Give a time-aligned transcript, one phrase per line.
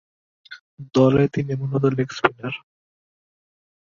[0.95, 2.53] দলে তিনি মূলতঃ লেগ-স্পিনার।